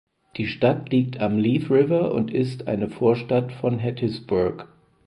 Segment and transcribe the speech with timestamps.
[0.37, 4.67] Die Stadt liegt am Leaf River und ist eine Vorstadt von Hattiesburg.